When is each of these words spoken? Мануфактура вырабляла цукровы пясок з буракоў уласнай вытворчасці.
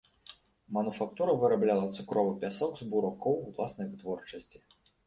Мануфактура 0.77 1.35
вырабляла 1.45 1.91
цукровы 1.99 2.33
пясок 2.45 2.73
з 2.81 2.91
буракоў 2.95 3.41
уласнай 3.47 3.87
вытворчасці. 3.95 4.57